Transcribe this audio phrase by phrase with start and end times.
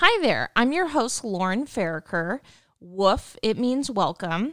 [0.00, 0.50] Hi there.
[0.54, 2.40] I'm your host, Lauren Farricker.
[2.80, 4.52] Woof, it means welcome.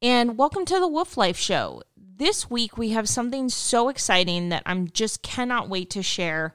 [0.00, 1.82] And welcome to the Woof Life Show.
[1.96, 6.54] This week we have something so exciting that I'm just cannot wait to share.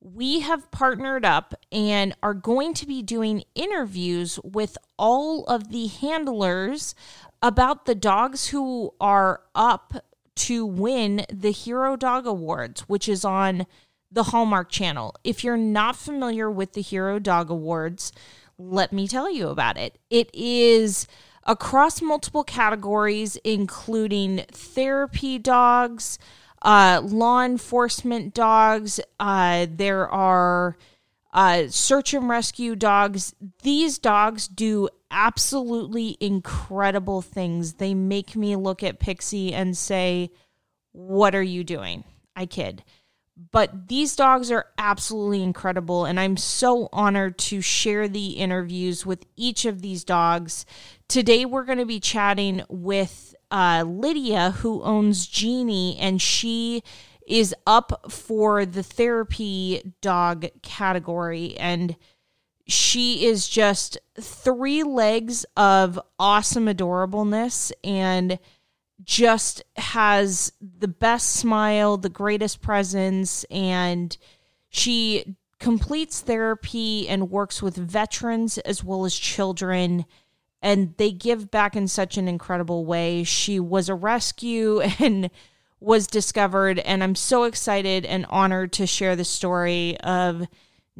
[0.00, 5.88] We have partnered up and are going to be doing interviews with all of the
[5.88, 6.94] handlers
[7.42, 10.04] about the dogs who are up
[10.36, 13.66] to win the Hero Dog Awards, which is on
[14.10, 15.14] the Hallmark Channel.
[15.24, 18.12] If you're not familiar with the Hero Dog Awards,
[18.58, 19.98] let me tell you about it.
[20.10, 21.06] It is
[21.44, 26.18] across multiple categories, including therapy dogs,
[26.62, 29.00] uh, law enforcement dogs.
[29.18, 30.76] Uh, there are
[31.32, 33.34] uh, search and rescue dogs.
[33.62, 37.74] These dogs do absolutely incredible things.
[37.74, 40.30] They make me look at Pixie and say,
[40.92, 42.04] What are you doing?
[42.36, 42.84] I kid.
[43.52, 49.24] But these dogs are absolutely incredible, and I'm so honored to share the interviews with
[49.36, 50.66] each of these dogs.
[51.08, 56.82] Today, we're going to be chatting with uh, Lydia, who owns Jeanie, and she
[57.26, 61.56] is up for the therapy dog category.
[61.56, 61.96] And
[62.66, 68.38] she is just three legs of awesome adorableness and
[69.10, 74.16] just has the best smile, the greatest presence, and
[74.68, 80.04] she completes therapy and works with veterans as well as children.
[80.62, 83.24] And they give back in such an incredible way.
[83.24, 85.28] She was a rescue and
[85.80, 86.78] was discovered.
[86.78, 90.46] And I'm so excited and honored to share the story of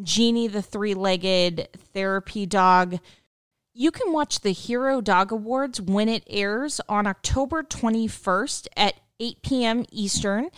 [0.03, 2.98] Jeanie, the three legged therapy dog
[3.81, 9.41] you can watch the Hero Dog Awards when it airs on October 21st at 8
[9.41, 9.87] p.m.
[9.91, 10.50] Eastern.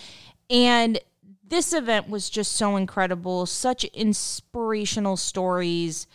[0.51, 0.99] And
[1.47, 6.09] this event was just so incredible, such inspirational stories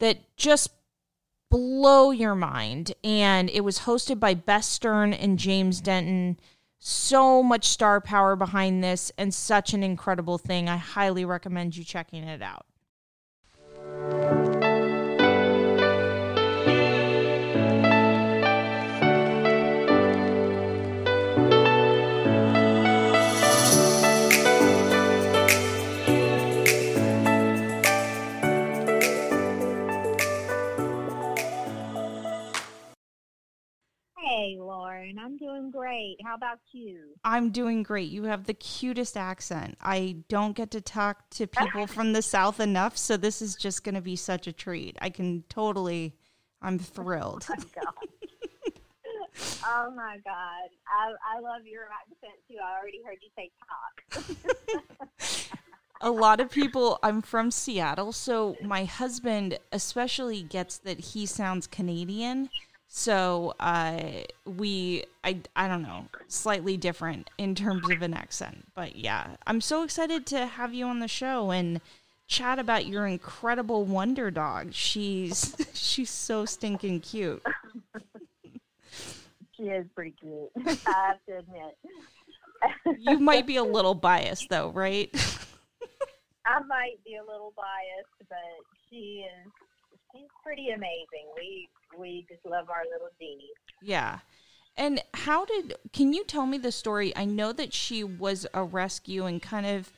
[0.00, 0.68] that just
[1.48, 2.92] blow your mind.
[3.02, 6.38] And it was hosted by Beth Stern and James Denton.
[6.78, 10.68] So much star power behind this and such an incredible thing.
[10.68, 12.66] I highly recommend you checking it out.
[35.40, 36.18] Doing great.
[36.24, 37.14] How about you?
[37.24, 38.10] I'm doing great.
[38.10, 39.76] You have the cutest accent.
[39.80, 43.82] I don't get to talk to people from the South enough, so this is just
[43.82, 44.96] going to be such a treat.
[45.00, 46.14] I can totally,
[46.62, 47.46] I'm thrilled.
[47.50, 47.94] oh, my God.
[49.66, 50.68] oh my God.
[50.86, 52.56] I, I love your accent too.
[52.62, 55.56] I already heard you say talk.
[56.02, 61.66] a lot of people i'm from seattle so my husband especially gets that he sounds
[61.66, 62.48] canadian
[62.92, 64.00] so uh,
[64.44, 68.66] we, I, I don't know, slightly different in terms of an accent.
[68.74, 71.80] But yeah, I'm so excited to have you on the show and
[72.26, 74.74] chat about your incredible wonder dog.
[74.74, 77.40] She's she's so stinking cute.
[79.56, 80.50] she is pretty cute.
[80.84, 82.98] I have to admit.
[82.98, 85.10] you might be a little biased though, right?
[86.44, 88.36] I might be a little biased, but
[88.88, 89.52] she is
[90.12, 91.26] she's pretty amazing.
[91.36, 93.50] We we just love our little Jeannie.
[93.82, 94.20] Yeah.
[94.76, 97.14] And how did can you tell me the story?
[97.16, 99.92] I know that she was a rescue and kind of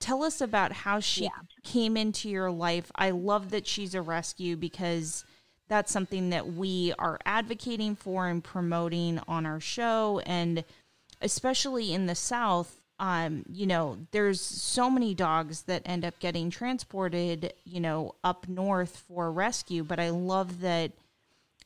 [0.00, 1.30] tell us about how she yeah.
[1.62, 2.90] came into your life.
[2.96, 5.24] I love that she's a rescue because
[5.68, 10.64] that's something that we are advocating for and promoting on our show and
[11.22, 16.50] especially in the south um, you know, there's so many dogs that end up getting
[16.50, 19.82] transported, you know, up north for rescue.
[19.82, 20.92] But I love that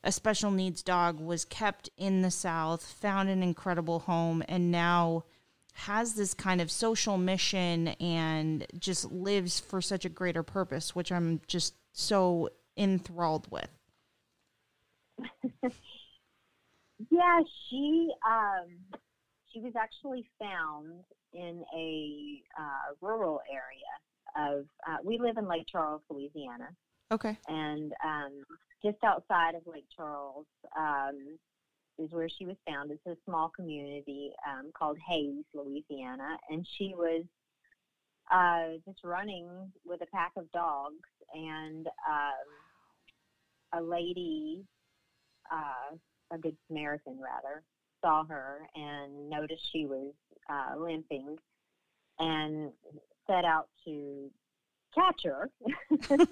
[0.03, 5.25] a special needs dog was kept in the South, found an incredible home, and now
[5.75, 11.13] has this kind of social mission and just lives for such a greater purpose, which
[11.13, 13.69] I'm just so enthralled with.
[17.11, 19.01] yeah, she um,
[19.59, 24.67] she was actually found in a uh, rural area of.
[24.87, 26.69] Uh, we live in Lake Charles, Louisiana.
[27.11, 27.39] Okay.
[27.49, 28.45] And um,
[28.85, 30.47] just outside of Lake Charles
[30.77, 31.39] um,
[31.99, 32.91] is where she was found.
[32.91, 37.25] It's a small community um, called Hayes, Louisiana, and she was
[38.31, 39.49] uh, just running
[39.87, 40.97] with a pack of dogs,
[41.33, 44.65] and um, a lady,
[45.51, 45.97] uh,
[46.31, 47.63] a good Samaritan rather,
[48.01, 50.13] saw her and noticed she was
[50.51, 51.37] uh, limping,
[52.19, 52.73] and
[53.27, 54.31] set out to
[54.95, 55.51] catch her,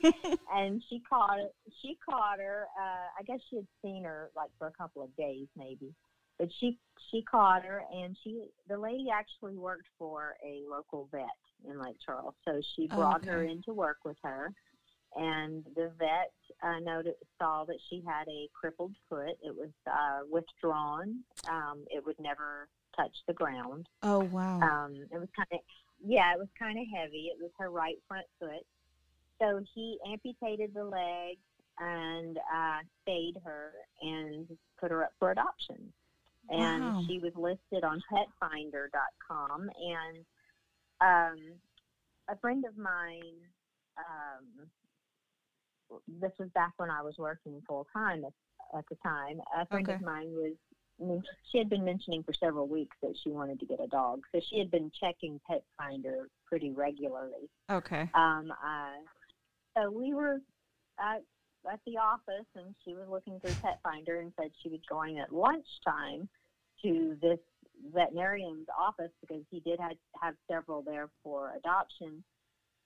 [0.54, 1.38] and she caught.
[1.82, 2.66] She caught her.
[2.78, 5.94] Uh, I guess she had seen her like for a couple of days, maybe,
[6.38, 6.78] but she
[7.10, 11.24] she caught her, and she the lady actually worked for a local vet
[11.68, 13.30] in Lake Charles, so she brought okay.
[13.30, 14.52] her in to work with her.
[15.18, 16.32] And the vet
[16.62, 19.36] uh, noted, saw that she had a crippled foot.
[19.42, 21.20] It was uh, withdrawn.
[21.50, 23.88] Um, it would never touch the ground.
[24.02, 24.60] Oh wow.
[24.60, 25.60] Um, it was kind of,
[26.04, 27.30] yeah, it was kind of heavy.
[27.32, 28.64] It was her right front foot.
[29.40, 31.38] So he amputated the leg
[31.78, 33.72] and uh, spayed her
[34.02, 34.46] and
[34.80, 35.92] put her up for adoption.
[36.48, 37.04] And Wow.
[37.06, 39.70] she was listed on PetFinder.com.
[39.80, 40.24] And
[41.00, 41.38] um,
[42.28, 43.34] a friend of mine,
[43.98, 44.68] um,
[46.08, 48.32] this was back when I was working full time at,
[48.78, 49.40] at the time.
[49.56, 49.94] A friend Okay.
[49.96, 50.52] of mine was
[51.50, 54.40] she had been mentioning for several weeks that she wanted to get a dog, so
[54.48, 57.50] she had been checking Pet Finder pretty regularly.
[57.70, 58.08] okay.
[58.14, 59.02] Um, uh,
[59.76, 60.40] so we were
[60.98, 61.22] at,
[61.70, 65.18] at the office, and she was looking through Pet Finder and said she was going
[65.18, 66.30] at lunchtime
[66.82, 67.40] to this
[67.92, 72.24] veterinarian's office because he did have, have several there for adoption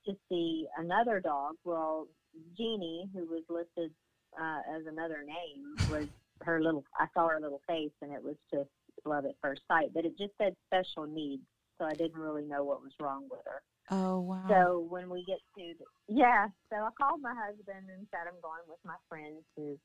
[0.05, 1.55] to see another dog.
[1.65, 2.09] Well,
[2.57, 3.93] Jeannie, who was listed
[4.41, 6.09] uh, as another name, was
[6.43, 6.85] her little.
[6.99, 8.71] I saw her little face, and it was just
[9.05, 9.91] love at first sight.
[9.95, 11.43] But it just said special needs,
[11.79, 13.63] so I didn't really know what was wrong with her.
[13.91, 14.45] Oh wow.
[14.49, 18.41] So when we get to the, yeah, so I called my husband and said I'm
[18.43, 19.79] going with my friend to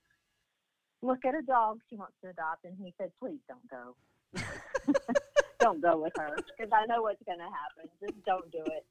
[1.02, 3.96] look at a dog she wants to adopt, and he said, please don't go.
[5.60, 7.90] don't go with her because I know what's going to happen.
[8.02, 8.86] Just don't do it.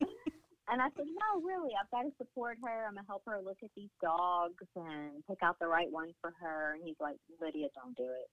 [0.71, 2.87] And I said, no, really, I've got to support her.
[2.87, 6.13] I'm going to help her look at these dogs and pick out the right one
[6.21, 6.75] for her.
[6.75, 8.31] And he's like, Lydia, don't do it.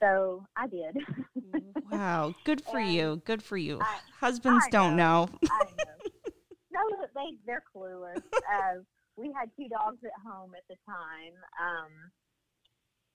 [0.00, 0.96] So I did.
[1.90, 2.34] wow.
[2.44, 3.22] Good for And you.
[3.24, 3.80] Good for you.
[3.80, 5.28] I- Husbands I don't know.
[5.50, 5.84] I know.
[6.72, 6.80] No,
[7.14, 8.16] they they're clueless.
[8.34, 8.80] Uh,
[9.16, 11.92] we had two dogs at home at the time, um,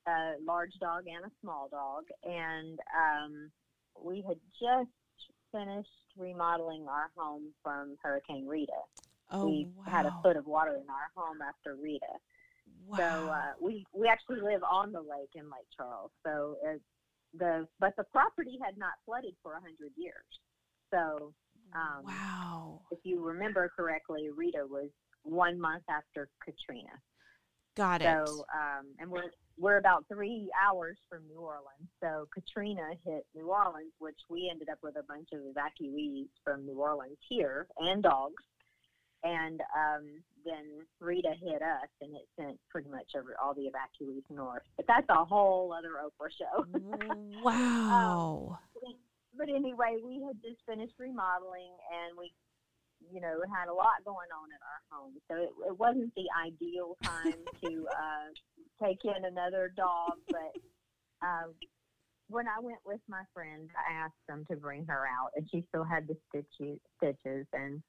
[0.08, 3.52] a large dog and a small dog, and um,
[4.00, 4.92] we had just
[5.52, 8.72] finished remodeling our home from Hurricane Rita.
[9.32, 9.92] Oh we wow.
[9.92, 12.06] had a foot of water in our home after Rita,
[12.86, 12.98] wow.
[12.98, 16.12] so uh, we we actually live on the lake in Lake Charles.
[16.26, 16.82] So it,
[17.38, 20.24] the but the property had not flooded for a hundred years.
[20.94, 21.34] So
[21.76, 22.82] um, wow.
[22.92, 24.90] if you remember correctly, Rita was
[25.24, 26.94] one month after Katrina.
[27.76, 28.06] Got it.
[28.06, 31.90] So, um, and we're we're about three hours from New Orleans.
[32.02, 36.66] So Katrina hit New Orleans, which we ended up with a bunch of evacuees from
[36.66, 38.44] New Orleans here and dogs.
[39.24, 40.06] And um,
[40.46, 44.62] then Rita hit us, and it sent pretty much every, all the evacuees north.
[44.78, 46.66] But that's a whole other Oprah show.
[47.44, 48.60] wow.
[49.36, 52.32] but anyway, we had just finished remodeling and we,
[53.12, 55.14] you know, it had a lot going on in our home.
[55.30, 60.18] So it, it wasn't the ideal time to uh, take in another dog.
[60.32, 60.54] But
[61.26, 61.54] um,
[62.30, 65.64] when I went with my friend, I asked them to bring her out, and she
[65.70, 67.82] still had the stitches, stitches, and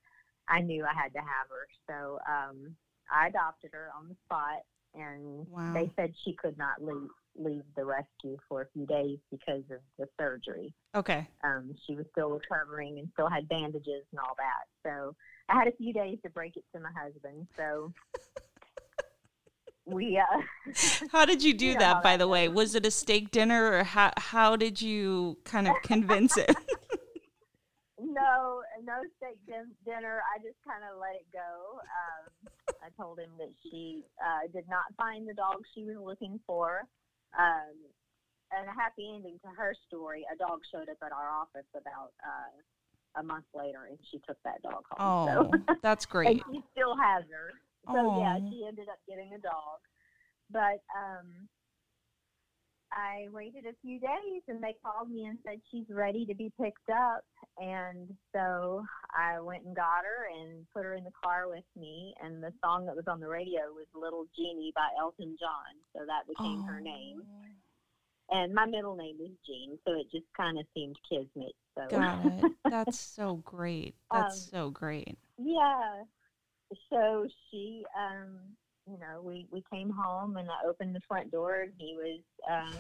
[0.49, 1.67] I knew I had to have her.
[1.89, 2.75] So um,
[3.13, 4.63] I adopted her on the spot,
[4.95, 5.75] and Wow.
[5.75, 9.79] they said she could not leave leave the rescue for a few days because of
[9.99, 11.29] the surgery Okay.
[11.45, 14.67] um, she was still recovering and still had bandages and all that.
[14.89, 15.15] So
[15.49, 17.47] I had a few days to break it to my husband.
[17.57, 17.93] So
[19.87, 20.73] we, uh,
[21.13, 22.49] How did you do You that, by that the way?
[22.49, 26.51] Was it a steak dinner or how, how did you kind of convince it?
[28.01, 30.21] no, no steak din- dinner.
[30.35, 31.81] I just kind of let it go.
[31.81, 32.51] Um,
[32.83, 36.83] I told him that she uh, did not find the dog she was looking for.
[37.37, 37.77] Um,
[38.51, 40.25] and a happy ending to her story.
[40.33, 44.39] A dog showed up at our office about uh, a month later, and she took
[44.45, 45.29] that dog home.
[45.29, 45.77] Oh, So.
[45.83, 46.43] that's and great.
[46.51, 47.53] she still has her.
[47.93, 49.81] So yeah, she ended up getting a dog.
[50.51, 51.49] But um
[52.93, 56.51] I waited a few days and they called me and said she's ready to be
[56.61, 57.23] picked up
[57.59, 58.85] and so
[59.17, 62.53] I went and got her and put her in the car with me and the
[62.65, 65.75] song that was on the radio was Little Jeannie by Elton John.
[65.95, 67.23] So that became her name.
[68.31, 71.53] And my middle name is Jean, so it just kind of seemed kismet.
[71.75, 72.53] So Got it.
[72.71, 73.95] That's so great.
[74.13, 75.17] That's Um, so great.
[75.39, 76.03] Yeah.
[76.91, 78.39] So she, um,
[78.91, 82.21] you know, we we came home and I opened the front door and he was,
[82.51, 82.75] um,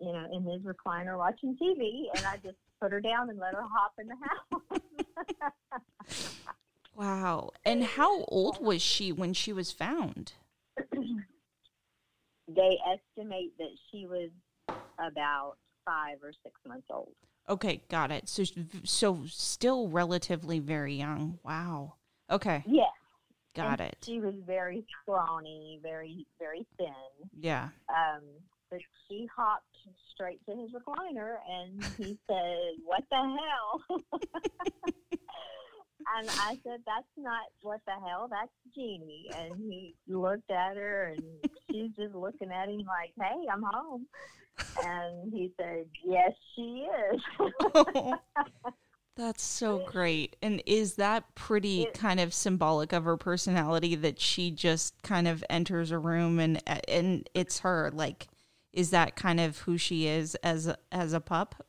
[0.00, 3.54] you know, in his recliner watching TV, and I just put her down and let
[3.54, 4.80] her hop in the house.
[6.96, 7.50] Wow.
[7.64, 10.32] And how old was she when she was found?
[12.48, 14.30] they estimate that she was
[14.98, 17.12] about five or six months old.
[17.48, 18.28] Okay, got it.
[18.28, 18.44] So
[18.82, 21.38] so still relatively very young.
[21.44, 21.94] Wow.
[22.30, 22.64] Okay.
[22.66, 22.88] Yes.
[23.56, 23.96] Got and it.
[24.04, 27.30] She was very scrawny, very very thin.
[27.40, 27.68] Yeah.
[27.88, 28.22] Um,
[28.70, 29.64] but she hopped
[30.12, 33.82] straight to his recliner and he said, "What the hell?"
[36.18, 38.28] and I said, "That's not what the hell.
[38.30, 41.24] That's Jeannie." And he looked at her, and
[41.70, 44.06] she's just looking at him like, "Hey, I'm home."
[44.84, 47.22] And he said, "Yes, she is."
[49.16, 50.36] That's so great.
[50.42, 55.42] And is that pretty kind of symbolic of her personality that she just kind of
[55.48, 58.28] enters a room and and it's her like
[58.74, 61.66] is that kind of who she is as a, as a pup?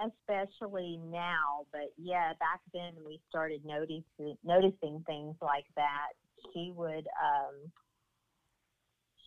[0.00, 1.66] especially now.
[1.72, 6.12] But yeah, back then we started noticing noticing things like that.
[6.52, 7.70] She would um,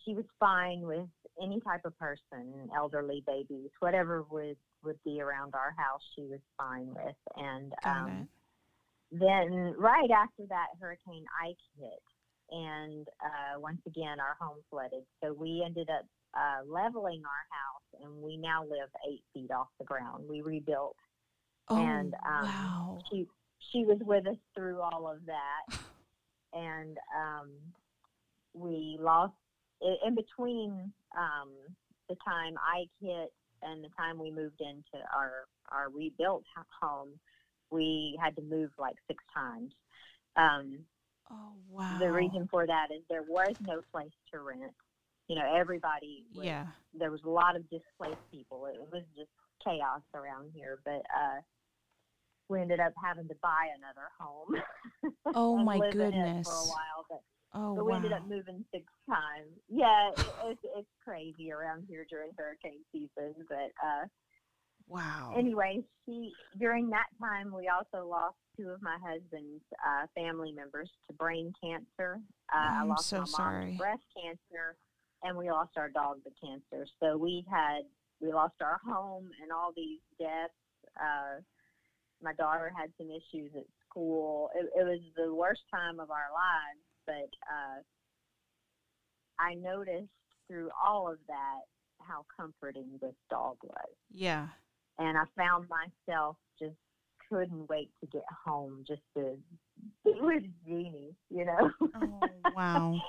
[0.04, 1.08] she was fine with
[1.42, 6.02] any type of person, elderly babies, whatever would would be around our house.
[6.14, 8.28] She was fine with, and um,
[9.10, 12.02] then right after that, Hurricane Ike hit,
[12.50, 15.04] and uh, once again our home flooded.
[15.22, 19.68] So we ended up uh, leveling our house, and we now live eight feet off
[19.78, 20.24] the ground.
[20.28, 20.96] We rebuilt.
[21.68, 22.98] Oh, and, um, wow.
[23.10, 23.26] She
[23.72, 25.78] she was with us through all of that,
[26.52, 27.50] and um,
[28.52, 29.34] we lost
[30.06, 31.50] in between um,
[32.08, 36.44] the time Ike hit and the time we moved into our our rebuilt
[36.80, 37.08] home.
[37.70, 39.72] We had to move like six times.
[40.36, 40.78] Um,
[41.30, 41.96] Oh, wow.
[41.98, 44.72] the reason for that is there was no place to rent.
[45.26, 46.24] You know, everybody.
[46.34, 46.66] Was, Yeah.
[46.92, 48.66] There was a lot of displaced people.
[48.66, 49.30] It was just
[49.64, 50.78] chaos around here.
[50.84, 51.40] But uh,
[52.50, 54.62] we ended up having to buy another home.
[55.34, 56.46] Oh my live in it goodness.
[56.46, 57.20] For a while, but,
[57.54, 57.96] Oh, but we wow.
[57.96, 59.54] ended up moving six times.
[59.68, 63.34] Yeah, it, it's it's crazy around here during hurricane season.
[63.48, 64.06] But uh,
[64.88, 65.34] wow.
[65.36, 70.90] anyway, she during that time we also lost two of my husband's uh, family members
[71.06, 72.20] to brain cancer.
[72.52, 73.72] Uh, I I'm lost so my mom sorry.
[73.72, 74.76] to breast cancer,
[75.22, 76.86] and we lost our dog to cancer.
[77.00, 77.82] So we had
[78.20, 80.52] we lost our home and all these deaths.
[81.00, 81.40] Uh,
[82.22, 84.50] my daughter had some issues at school.
[84.54, 87.80] It, it was the worst time of our lives, but uh,
[89.38, 90.08] I noticed
[90.48, 91.60] through all of that
[92.00, 94.48] how comforting this dog was yeah.
[94.98, 96.76] and I found myself just
[97.28, 99.36] couldn't wait to get home just to
[100.04, 101.70] be with Jeannie, you know.
[101.80, 102.20] Oh,
[102.54, 102.92] wow.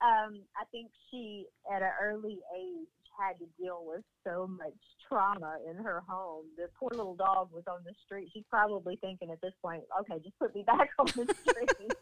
[0.00, 2.88] um, I think she, at an early age,
[3.18, 4.74] had to deal with so much
[5.08, 6.46] trauma in her home.
[6.56, 8.28] The poor little dog was on the street.
[8.32, 11.92] She's probably thinking at this point, okay, just put me back on the street.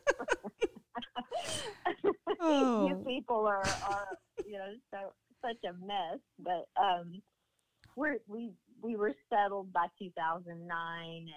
[2.40, 2.88] Oh.
[2.88, 4.08] You people are, are,
[4.46, 6.18] you know, so such a mess.
[6.38, 7.22] But um,
[7.96, 11.28] we're, we we were settled by 2009, and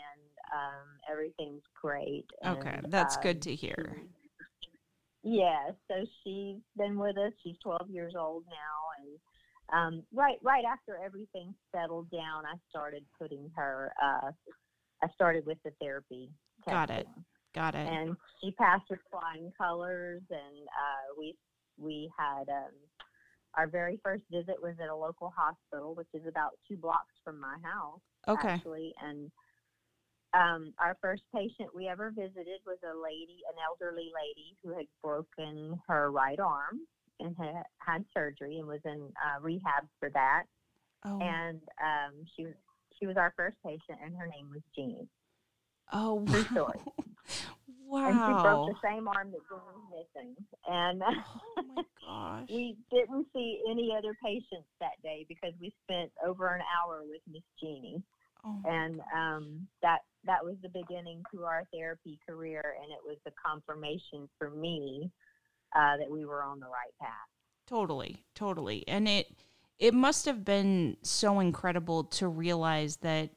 [0.53, 2.25] um, everything's great.
[2.45, 3.97] Okay, And, that's um, good to hear.
[5.23, 7.31] yeah, so she's been with us.
[7.43, 9.17] She's 12 years old now, and
[9.73, 13.93] um, right right after everything settled down, I started putting her.
[14.01, 14.31] Uh,
[15.01, 16.29] I started with the therapy.
[16.67, 17.07] Got it.
[17.55, 17.87] Got it.
[17.87, 21.35] And she passed with flying colors, and uh, we
[21.77, 22.73] we had um,
[23.55, 27.39] our very first visit was at a local hospital, which is about two blocks from
[27.39, 28.49] my house Okay.
[28.49, 28.93] actually.
[29.01, 29.31] And
[30.33, 34.85] um, our first patient we ever visited was a lady, an elderly lady who had
[35.01, 36.81] broken her right arm
[37.19, 40.43] and had had surgery and was in uh, rehab for that.
[41.05, 42.53] Oh, And um, she was
[42.99, 45.07] she was our first patient, and her name was Jeannie.
[45.93, 46.47] oh, True wow.
[46.51, 46.79] story.
[47.91, 48.41] And she Wow.
[48.43, 50.35] broke the same arm that Jeannie was missing.
[50.67, 52.49] And Oh my gosh.
[52.49, 57.21] we didn't see any other patients that day because we spent over an hour with
[57.31, 58.01] Miss Jeannie.
[58.45, 63.17] Oh, and um, that that was the beginning to our therapy career, and it was
[63.25, 65.09] the confirmation for me
[65.75, 67.09] uh, that we were on the right path.
[67.67, 68.83] Totally, totally.
[68.87, 69.27] And it
[69.77, 73.29] it must have been so incredible to realize that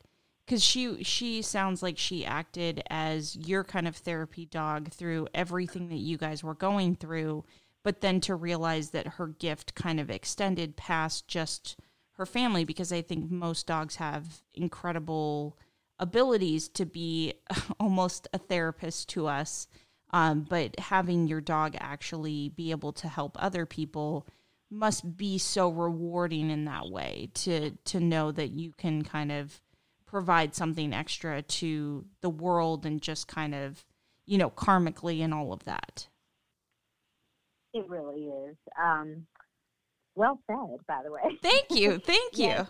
[0.46, 5.88] cuz she she sounds like she acted as your kind of therapy dog through everything
[5.88, 7.44] that you guys were going through,
[7.82, 11.76] but then to realize that her gift kind of extended past just
[12.12, 15.58] her family because I think most dogs have incredible
[15.98, 17.34] abilities to be
[17.80, 19.68] almost a therapist to us.
[20.12, 24.26] Um, but having your dog actually be able to help other people
[24.70, 29.60] must be so rewarding in that way to to know that you can kind of
[30.06, 33.84] provide something extra to the world and just kind of
[34.26, 36.08] you know karmically and all of that.
[37.74, 38.56] It really is.
[38.82, 39.26] Um,
[40.14, 41.38] well said, by the way.
[41.42, 42.66] Thank you, thank you.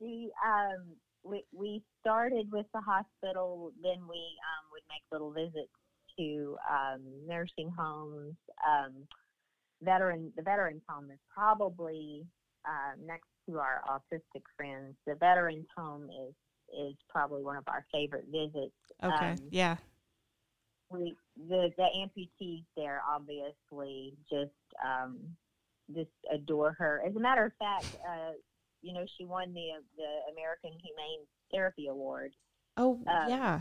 [0.00, 3.72] She, um, we we started with the hospital.
[3.82, 5.72] Then we um, would make little visits
[6.18, 8.36] to um, nursing homes.
[8.66, 8.92] Um,
[9.82, 12.24] veteran the veterans home is probably
[12.66, 14.94] uh, next to our autistic friends.
[15.06, 16.34] The veterans home is
[16.72, 18.74] is probably one of our favorite visits.
[19.02, 19.30] Okay.
[19.30, 19.76] Um, yeah.
[20.90, 21.14] we
[21.48, 24.52] the the amputees there obviously just
[24.84, 25.18] um,
[25.94, 27.02] just adore her.
[27.06, 28.32] As a matter of fact, uh,
[28.84, 31.22] you know she won the the American Humane
[31.52, 32.32] Therapy Award,
[32.76, 33.60] Oh, Um, yeah.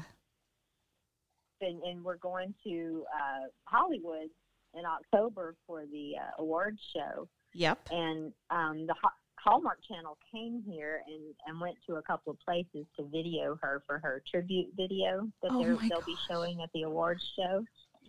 [1.62, 4.30] and, and we're going to uh, Hollywood
[4.77, 7.27] in October for the uh, awards show.
[7.53, 7.80] Yep.
[7.92, 8.96] And um, the
[9.39, 13.84] Hallmark Channel came here and, and went to a couple of places to video her
[13.86, 17.63] for her tribute video that Oh they're, they'll be showing at the awards show.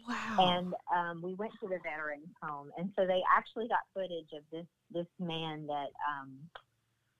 [0.08, 0.36] Wow.
[0.38, 4.42] and um, we went to the veterans home, and so they actually got footage of
[4.52, 6.30] this this man that um,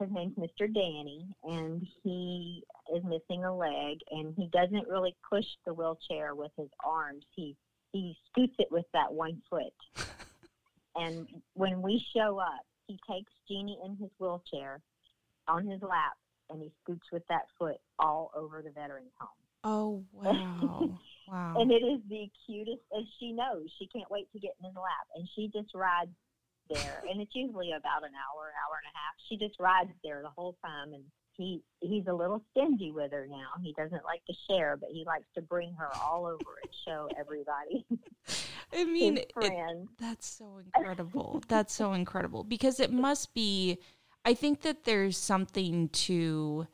[0.01, 0.73] his name's Mr.
[0.73, 2.63] Danny, and he
[2.95, 7.25] is missing a leg, and he doesn't really push the wheelchair with his arms.
[7.35, 7.57] He
[7.93, 9.73] he scoots it with that one foot,
[10.97, 14.81] and when we show up, he takes Jeannie in his wheelchair
[15.47, 16.17] on his lap,
[16.51, 19.29] and he scoots with that foot all over the veterans home.
[19.65, 20.99] oh, wow.
[21.29, 21.55] wow.
[21.57, 24.77] And it is the cutest, and she knows she can't wait to get in his
[24.77, 26.11] lap, and she just rides
[26.69, 29.15] there, and it's usually about an hour, hour and a half.
[29.29, 31.05] She just rides there the whole time, and
[31.37, 33.61] he he's a little stingy with her now.
[33.63, 37.09] He doesn't like to share, but he likes to bring her all over and show
[37.19, 37.85] everybody
[38.75, 39.33] I mean, it.
[39.99, 41.43] That's so incredible.
[41.49, 43.79] That's so incredible because it must be.
[44.25, 46.67] I think that there's something to,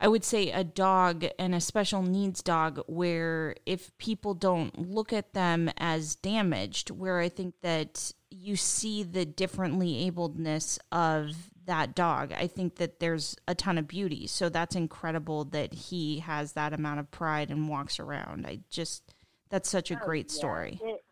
[0.00, 5.12] I would say, a dog and a special needs dog where if people don't look
[5.12, 11.94] at them as damaged, where I think that you see the differently abledness of that
[11.94, 12.32] dog.
[12.32, 14.26] I think that there's a ton of beauty.
[14.26, 18.46] So that's incredible that he has that amount of pride and walks around.
[18.46, 19.14] I just,
[19.50, 20.38] that's such a Oh, great yeah.
[20.38, 20.80] story.
[20.82, 21.04] It,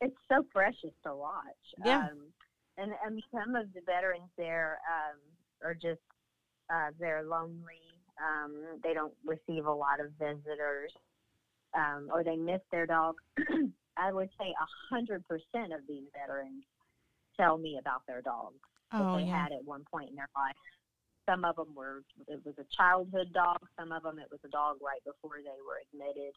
[0.00, 1.44] it's so precious to watch.
[1.84, 1.98] Yeah.
[1.98, 2.18] Um,
[2.78, 5.18] and and some of the veterans there um,
[5.64, 6.00] are just
[6.68, 7.80] uh, they're lonely.
[8.20, 10.92] Um, they don't receive a lot of visitors,
[11.74, 13.14] um, or they miss their dog.
[13.96, 16.64] I would say a hundred percent of these veterans
[17.36, 18.54] tell me about their dogs
[18.92, 19.42] that Oh, they yeah.
[19.42, 20.54] had at one point in their life.
[21.28, 23.58] Some of them were it was a childhood dog.
[23.78, 26.34] Some of them it was a dog right before they were admitted.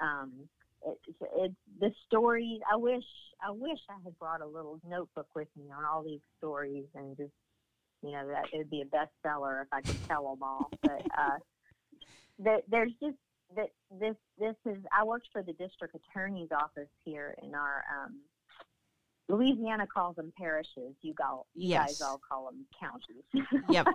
[0.00, 0.32] Um,
[0.84, 2.60] it, it's it's the stories.
[2.70, 3.04] I wish
[3.40, 7.16] I wish I had brought a little notebook with me on all these stories and
[7.16, 7.32] just
[8.02, 10.68] you know that it would be a bestseller if I could tell them all.
[10.82, 11.38] But uh,
[12.68, 13.16] there's just
[13.56, 18.20] that this this is I worked for the district attorney's office here in our um,
[19.28, 20.94] Louisiana calls them parishes.
[21.00, 21.86] You, go, you Yes.
[21.86, 23.24] guys all call them counties.
[23.70, 23.86] Yep.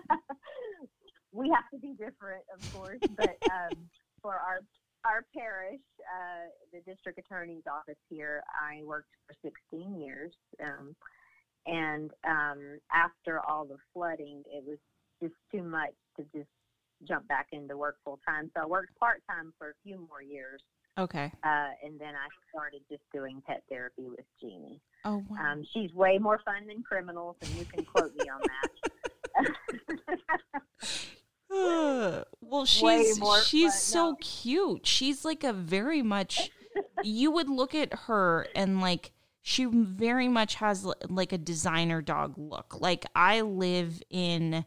[1.32, 3.76] we have to be different, of course, but um,
[4.22, 4.60] for our
[5.06, 9.34] our parish, uh, the district attorney's office here, I worked for
[9.72, 10.94] 16 years, um,
[11.66, 14.78] and um, after all the flooding, it was
[15.22, 16.50] just too much to just
[17.08, 18.52] jump back into work full time.
[18.56, 20.62] So I worked part time for a few more years,
[20.98, 21.32] Okay.
[21.44, 24.82] uh, and then I started just doing pet therapy with Jeannie.
[25.06, 25.52] Oh wow.
[25.54, 29.50] Um, she's way more fun than criminals, and you can quote me on that.
[31.52, 34.18] Uh, well, she's she's fun, so no.
[34.22, 34.86] cute.
[34.88, 36.52] She's like a very much.
[37.04, 42.36] you would look at her and like she very much has like a designer dog
[42.38, 42.80] look.
[42.80, 44.66] Like I live in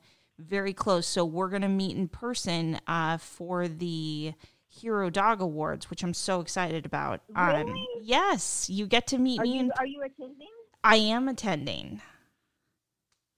[0.48, 4.34] very close, so we're gonna meet in person uh, for the
[4.68, 7.20] Hero Dog Awards, which I'm so excited about.
[7.36, 7.86] Um, Really?
[8.02, 9.54] yes, you get to meet are me.
[9.54, 10.48] you in, are you attending?
[10.82, 12.00] I am attending.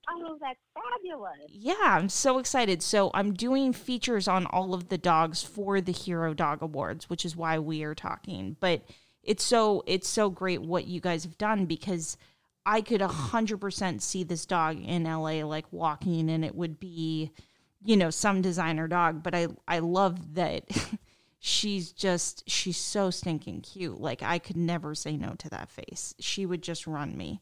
[0.09, 1.49] Oh, that's fabulous!
[1.49, 2.83] Yeah, I'm so excited.
[2.83, 7.25] So I'm doing features on all of the dogs for the Hero Dog Awards, which
[7.25, 8.57] is why we are talking.
[8.61, 8.83] But
[9.23, 12.19] it's so it's so great what you guys have done because
[12.67, 16.81] I could a hundred percent see this dog in LA like walking and it would
[16.81, 17.33] be,
[17.85, 19.23] you know, some designer dog.
[19.23, 20.65] But I I love that
[21.39, 24.01] she's just she's so stinking cute.
[24.01, 26.15] Like I could never say no to that face.
[26.19, 27.41] She would just run me.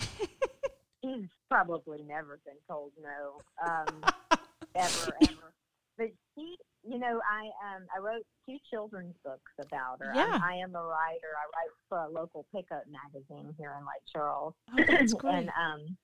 [1.00, 4.04] He's probably never been told no, um,
[4.74, 5.54] ever, ever.
[5.98, 7.42] But she, you know, I
[7.74, 10.12] um, I wrote two children's books about her.
[10.14, 10.38] Yeah.
[10.42, 11.34] I am a writer.
[11.36, 14.54] I write for a local pickup magazine here in Lake Charles.
[14.72, 15.34] Oh, that's great.
[15.34, 15.96] and um,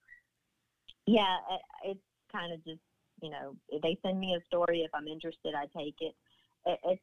[1.06, 2.00] yeah, it, it's
[2.32, 2.80] kind of just
[3.22, 4.80] you know they send me a story.
[4.80, 6.14] If I'm interested, I take it.
[6.66, 7.02] it it's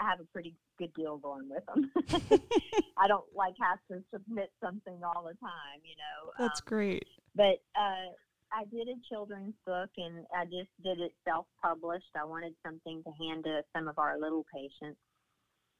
[0.00, 1.88] I have a pretty good deal going with them.
[2.98, 6.32] I don't like have to submit something all the time, you know.
[6.36, 7.06] That's Um, great.
[7.36, 8.10] but uh,
[8.54, 12.06] I did a children's book, and I just did it self-published.
[12.16, 15.00] I wanted something to hand to some of our little patients,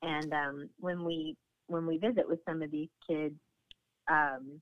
[0.02, 1.36] and um, when we
[1.68, 3.36] when we visit with some of these kids,
[4.10, 4.60] um,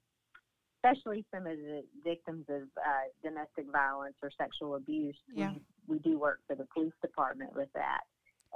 [0.84, 5.50] especially some of the victims of uh, domestic violence or sexual abuse, Yeah.
[5.88, 8.02] we, we do work for the police department with that.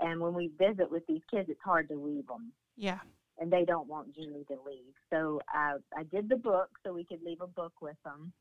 [0.00, 3.00] And when we visit with these kids, it's hard to leave them Yeah.
[3.40, 4.94] and they don't want Julie to leave.
[5.10, 8.32] So uh, I did the book so we could leave a book with them.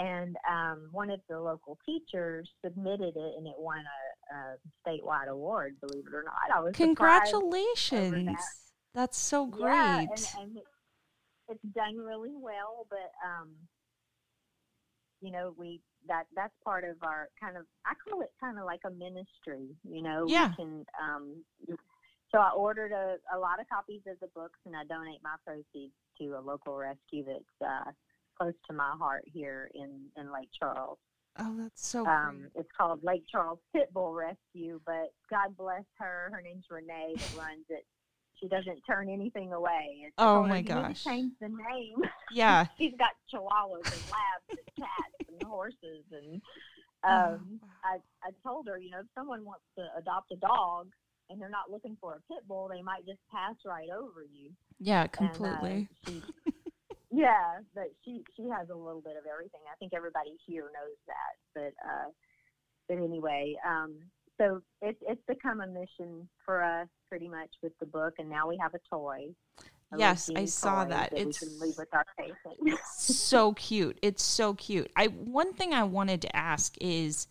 [0.00, 3.84] And um, one of the local teachers submitted it, and it won
[4.32, 4.56] a, a
[4.88, 5.76] statewide award.
[5.80, 6.72] Believe it or not, I was.
[6.74, 8.38] Congratulations.
[8.94, 9.64] That's so great.
[9.72, 10.64] Yeah, and, and it-
[11.48, 12.86] it's done really well.
[12.88, 13.50] But um,
[15.20, 18.64] you know, we that that's part of our kind of I call it kind of
[18.64, 19.68] like a ministry.
[19.84, 20.48] You know, Yeah.
[20.50, 20.84] we can.
[21.02, 21.44] Um,
[22.32, 25.34] so I ordered a, a lot of copies of the books, and I donate my
[25.44, 27.90] proceeds to a local rescue that's uh,
[28.40, 30.98] close to my heart here in in Lake Charles.
[31.38, 36.30] oh, that's so Um, it's called Lake Charles Pitbull Rescue, but God bless her.
[36.32, 37.84] Her name's Renee that runs it.
[38.40, 40.00] She doesn't turn anything away.
[40.04, 41.04] And I Oh my "You gosh.
[41.04, 42.00] change the name.
[42.32, 42.66] Yeah.
[42.78, 46.40] She's got chihuahuas and labs and cats and horses and
[47.04, 47.68] Oh, um wow.
[47.84, 50.88] I I told her, you know, if someone wants to adopt a dog
[51.28, 54.50] and they're not looking for a pit bull, they might just pass right over you.
[54.78, 55.88] yeah, And, uh, completely.
[56.04, 56.22] she,
[57.10, 59.60] yeah, but she she has a little bit of everything.
[59.70, 61.34] I think everybody here knows that.
[61.54, 62.10] But uh,
[62.88, 63.96] but anyway, um,
[64.38, 68.48] so it's it's become a mission for us pretty much with the book, and now
[68.48, 69.28] we have a toy.
[69.92, 71.12] a Yes, I saw that.
[71.12, 72.04] we It's- can leave with our
[72.96, 73.98] so cute.
[74.02, 74.90] It's so cute.
[74.96, 77.26] I one thing I wanted to ask is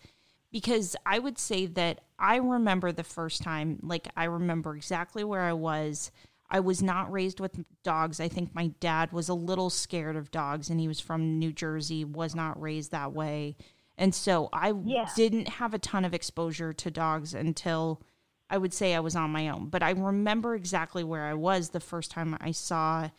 [0.51, 5.41] because I would say that I remember the first time, like I remember exactly where
[5.43, 6.11] I was.
[6.51, 8.19] I was not raised with dogs.
[8.19, 11.51] I think my dad was a little scared of dogs and he was from New
[11.51, 13.55] Jersey, was not raised that way.
[13.97, 15.09] And so I Yeah.
[15.15, 18.01] didn't have a ton of exposure to dogs until
[18.49, 19.67] I would say I was on my own.
[19.69, 23.09] But I remember exactly where I was the first time I saw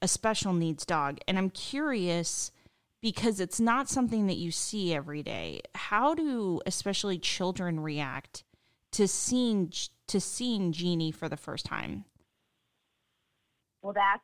[0.00, 1.18] a special needs dog.
[1.28, 2.50] And I'm curious
[3.02, 5.60] because it's not something that you see every day.
[5.74, 8.44] How do especially children react
[8.92, 9.72] to seeing
[10.06, 12.04] to seeing Jeannie for the first time?
[13.82, 14.18] Well, that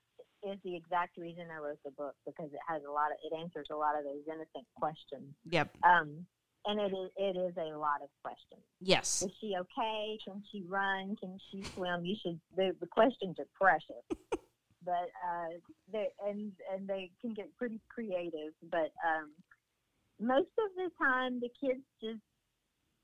[0.47, 3.35] is the exact reason I wrote the book because it has a lot of it
[3.39, 5.35] answers a lot of those innocent questions.
[5.51, 5.71] Yep.
[5.83, 6.27] Um,
[6.67, 8.63] and it is it is a lot of questions.
[8.81, 9.23] Yes.
[9.23, 10.19] Is she okay?
[10.27, 11.17] Can she run?
[11.21, 12.05] Can she swim?
[12.05, 12.41] You should.
[12.57, 14.05] The, the questions are precious,
[14.85, 15.55] but uh,
[15.93, 18.53] they and and they can get pretty creative.
[18.71, 19.31] But um,
[20.21, 22.21] most of the time, the kids just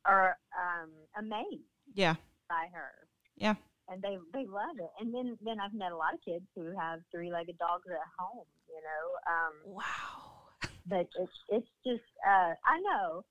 [0.05, 1.63] are um, amazed
[1.95, 2.15] Yeah.
[2.49, 2.91] by her.
[3.37, 3.55] Yeah.
[3.93, 4.91] And they they love it.
[5.01, 8.09] And then then I've met a lot of kids who have three legged dogs at
[8.19, 8.47] home.
[8.69, 9.05] You know.
[9.29, 10.23] Um, Wow.
[10.87, 13.25] but it's it's just uh I know,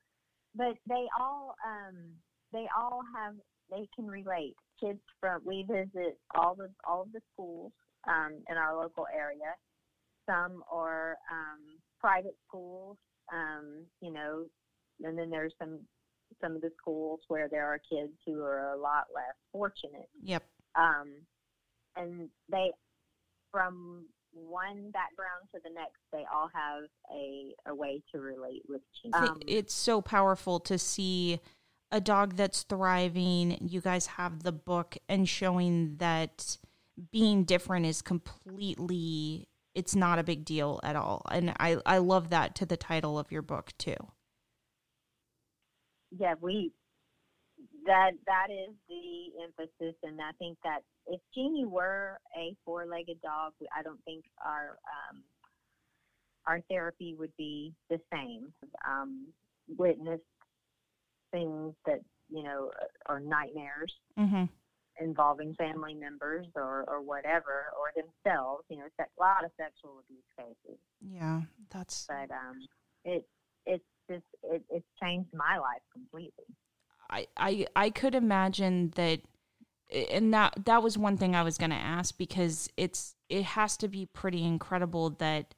[0.56, 1.96] but they all um
[2.54, 3.36] they all have
[3.70, 4.56] they can relate.
[4.80, 7.72] Kids from we visit all the all of the schools
[8.08, 9.56] um in our local area.
[10.30, 12.98] Some are um private schools,
[13.34, 14.46] um, you know,
[15.04, 15.80] and then there's some
[16.42, 20.44] some of the schools where there are kids who are a lot less fortunate Yep.
[20.76, 21.08] Um,
[21.96, 22.72] and they
[23.52, 28.82] from one background to the next they all have a, a way to relate with
[29.14, 31.42] Um, it's so powerful to see
[31.92, 33.58] a dog that's thriving.
[33.62, 36.58] You guys have the book and showing that
[37.12, 41.26] being different is completely it's not a big deal at all.
[41.32, 43.96] And I I love that to the title of your book too.
[46.18, 46.72] yeah we
[47.86, 53.20] that that is the emphasis and i think that if jeannie were a four legged
[53.22, 54.78] dog i don't think our
[55.12, 55.24] um
[56.46, 58.52] our therapy would be the same
[58.88, 59.28] um
[59.78, 60.22] witnessed
[61.32, 62.72] things that you know
[63.08, 64.50] are nightmares Mhm.
[65.00, 68.66] involving family members or, or whatever, or themselves.
[68.70, 70.78] You know, sex, a lot of sexual abuse cases.
[71.00, 72.68] Yeah, that's But um,
[73.06, 73.26] it
[73.66, 75.82] it's just it, it's changed my life.
[77.12, 79.22] I, I I could imagine that
[80.12, 83.78] and that that was one thing I was going to ask because it's it has
[83.78, 85.54] to be pretty incredible that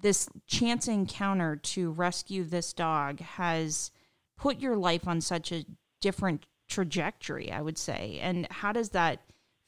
[0.00, 3.90] this chance encounter to rescue this dog has
[4.36, 5.64] put your life on such a
[6.00, 8.18] different trajectory I would say.
[8.20, 9.20] And how does that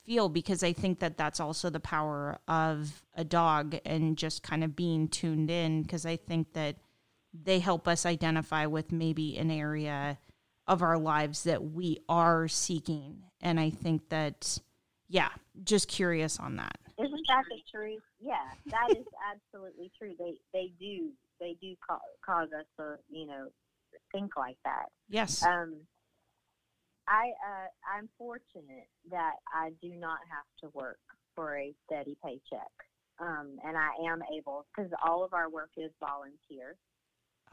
[0.04, 0.28] feel?
[0.28, 4.74] Because I think that that's also the power of a dog and just kind of
[4.76, 6.76] being tuned in because I think that
[7.32, 10.18] they help us identify with maybe an area
[10.70, 13.24] of our lives that we are seeking.
[13.40, 14.56] And I think that,
[15.08, 15.30] yeah,
[15.64, 16.78] just curious on that.
[16.96, 18.02] Isn't that the truth?
[18.20, 20.14] Yeah, that is absolutely true.
[20.18, 23.48] They they do they do ca- cause us to you know
[24.12, 24.86] think like that.
[25.08, 25.42] Yes.
[25.42, 25.74] Um,
[27.08, 31.00] I uh, I'm fortunate that I do not have to work
[31.34, 32.70] for a steady paycheck,
[33.18, 36.76] um, and I am able because all of our work is volunteer.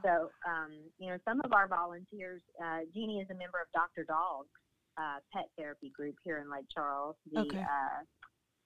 [0.04, 4.04] So um, you know, some of our volunteers, uh, Jeannie is a member of Dr.
[4.06, 4.50] Dog's
[4.98, 7.16] uh, pet therapy group here in Lake Charles.
[7.32, 7.60] The Okay.
[7.62, 8.04] uh,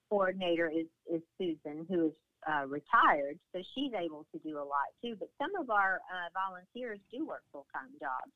[0.09, 2.13] coordinator is is Susan, who is
[2.49, 5.15] uh, retired, so she's able to do a lot too.
[5.17, 8.31] But some of our uh, volunteers do work full time jobs,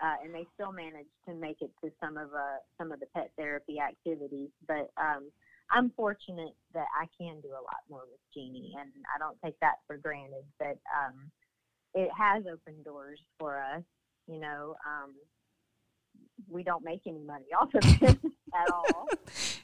[0.00, 3.06] uh, and they still manage to make it to some of uh, some of the
[3.14, 4.50] pet therapy activities.
[4.68, 5.30] But um,
[5.70, 9.58] I'm fortunate that I can do a lot more with Jeannie, and I don't take
[9.60, 10.44] that for granted.
[10.58, 11.30] But um,
[11.94, 13.82] it has opened doors for us.
[14.26, 15.14] You know, um,
[16.48, 18.18] we don't make any money off of it
[18.54, 19.08] at all.
[19.12, 19.16] Uh,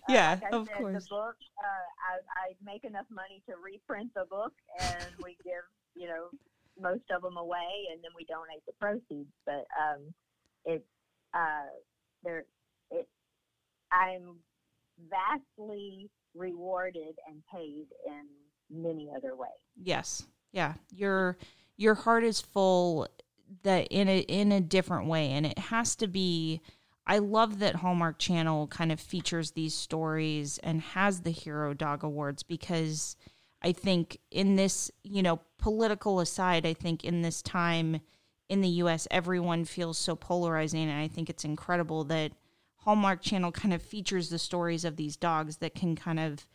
[0.09, 1.05] Yeah, like I of said, course.
[1.05, 5.65] The book, uh, I, I make enough money to reprint the book, and we give
[5.95, 6.29] you know
[6.81, 9.31] most of them away, and then we donate the proceeds.
[9.45, 10.15] But um,
[10.65, 10.85] it's
[11.35, 11.71] uh,
[12.23, 12.45] there.
[12.91, 13.09] It
[13.93, 14.37] I'm
[15.11, 18.27] vastly rewarded and paid in
[18.71, 19.51] many other ways.
[19.83, 20.25] Yes.
[20.53, 20.75] Yeah.
[20.93, 21.37] Your
[21.77, 23.09] your heart is full
[23.63, 25.31] that in a in a different way.
[25.31, 26.61] And it has to be
[27.07, 32.03] I love that Hallmark Channel kind of features these stories and has the Hero Dog
[32.03, 33.17] Awards because
[33.63, 38.01] I think in this, you know, political aside, I think in this time
[38.49, 40.89] in the US everyone feels so polarizing.
[40.89, 42.33] And I think it's incredible that
[42.79, 46.47] Hallmark Channel kind of features the stories of these dogs that can kind of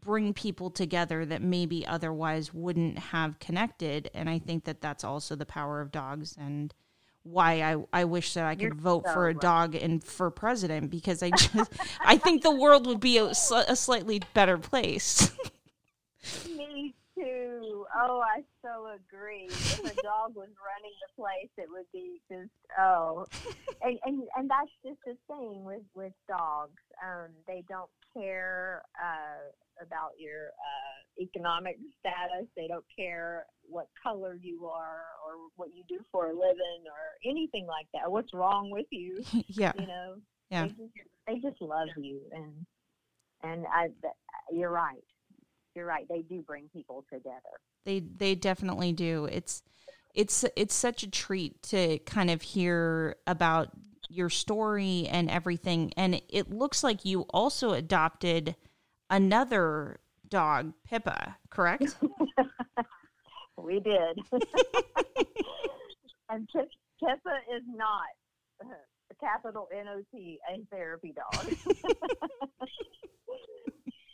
[0.00, 5.36] bring people together that maybe otherwise wouldn't have connected and i think that that's also
[5.36, 6.74] the power of dogs and
[7.22, 9.40] why i, I wish that i could You're vote so for a right.
[9.40, 11.72] dog and for president because i just
[12.04, 15.30] i think the world would be a, a slightly better place
[16.56, 17.86] Me too.
[17.94, 19.46] Oh, I so agree.
[19.48, 23.26] If a dog was running the place, it would be just oh,
[23.82, 26.80] and and, and that's just the thing with with dogs.
[27.02, 32.46] Um, they don't care uh, about your uh, economic status.
[32.56, 37.30] They don't care what color you are or what you do for a living or
[37.30, 38.10] anything like that.
[38.10, 39.22] What's wrong with you?
[39.48, 40.14] yeah You know.
[40.50, 40.62] Yeah.
[40.64, 40.92] They just,
[41.26, 42.66] they just love you, and
[43.42, 43.88] and I.
[44.52, 45.02] You're right.
[45.74, 46.06] You're right.
[46.08, 47.58] They do bring people together.
[47.84, 49.62] they they definitely do it's
[50.14, 53.70] it's it's such a treat to kind of hear about
[54.08, 58.54] your story and everything and it looks like you also adopted
[59.10, 61.96] another dog pippa correct
[63.56, 64.18] We did.
[66.28, 66.68] and Pip,
[67.00, 68.08] Pippa is not
[68.60, 68.66] uh,
[69.20, 71.46] capital N O T a therapy dog.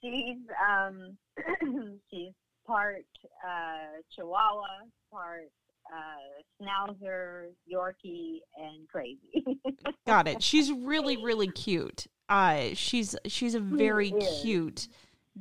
[0.00, 1.16] she's um
[2.10, 2.32] she's
[2.66, 3.04] part
[3.44, 5.50] uh, Chihuahua, part
[5.92, 9.58] uh, Schnauzer, Yorkie, and crazy.
[10.06, 14.12] got it she's really really cute uh she's she's a very
[14.42, 14.88] cute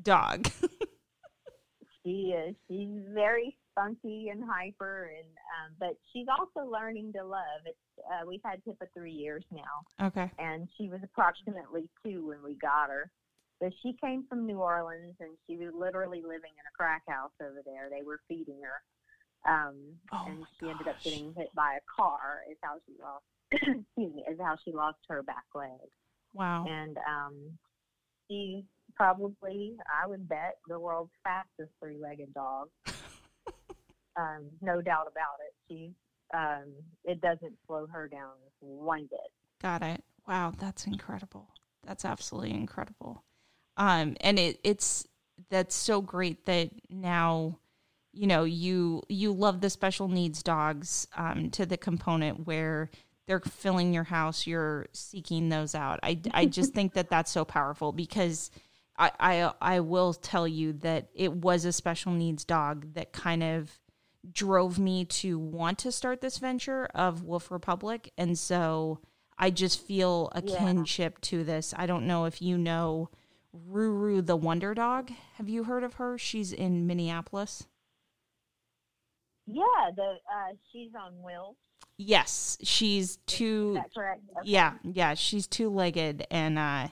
[0.01, 0.49] dog
[2.03, 2.55] she is.
[2.67, 7.61] She's very funky and hyper, and um, but she's also learning to love.
[7.65, 10.07] It's uh, we've had Pippa three years now.
[10.07, 13.11] okay and she was approximately two when we got her.
[13.59, 17.31] But she came from New Orleans, and she was literally living in a crack house
[17.41, 17.89] over there.
[17.89, 19.75] They were feeding her, um,
[20.13, 22.41] Oh and she ended up getting hit by a car.
[22.49, 23.25] Is how she lost.
[23.51, 24.23] excuse me.
[24.31, 25.91] Is how she lost her back leg,
[26.33, 27.33] wow and um,
[28.29, 28.63] she's
[28.99, 32.67] probably, I would bet, the world's fastest three-legged dog.
[34.17, 35.53] um, no doubt about it.
[35.67, 35.91] She,
[36.33, 36.65] um,
[37.05, 39.31] it doesn't slow her down one bit.
[39.61, 40.03] Got it.
[40.27, 41.47] Wow, that's incredible.
[41.85, 43.23] That's absolutely incredible.
[43.77, 45.07] Um, and it, it's
[45.49, 47.57] that's so great that now,
[48.11, 52.89] you know, you you love the special needs dogs um, to the component where
[53.29, 54.45] they're filling your house.
[54.47, 55.99] You're seeking those out.
[56.03, 58.51] I I just think that that's so powerful because.
[59.01, 63.41] I, I I will tell you that it was a special needs dog that kind
[63.41, 63.79] of
[64.29, 68.11] drove me to want to start this venture of Wolf Republic.
[68.17, 68.99] And so
[69.37, 70.57] I just feel a Yeah.
[70.57, 71.73] kinship to this.
[71.77, 73.09] I don't know if you know
[73.55, 75.11] Ruru the Wonder Dog.
[75.35, 76.17] Have you heard of her?
[76.17, 77.67] She's in Minneapolis.
[79.47, 81.55] Yeah, the uh, she's on wheels.
[82.01, 83.77] Yes, she's two.
[83.93, 84.21] correct?
[84.39, 84.49] Okay.
[84.49, 86.87] Yeah, yeah, she's two legged, and uh,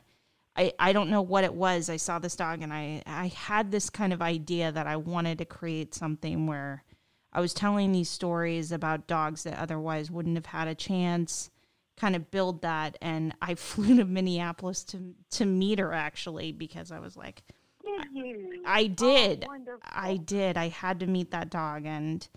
[0.57, 1.89] I I don't know what it was.
[1.89, 5.37] I saw this dog, and I I had this kind of idea that I wanted
[5.37, 6.83] to create something where
[7.31, 11.51] I was telling these stories about dogs that otherwise wouldn't have had a chance.
[11.95, 16.91] Kind of build that, and I flew to Minneapolis to to meet her actually because
[16.91, 17.43] I was like,
[17.81, 18.61] Did you?
[18.65, 19.45] I did.
[19.49, 19.77] Oh.
[19.83, 20.57] I did.
[20.57, 22.27] I had to meet that dog, and